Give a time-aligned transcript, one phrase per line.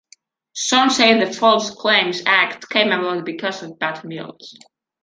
[0.55, 4.57] Some say the False Claims Act came about because of bad mules.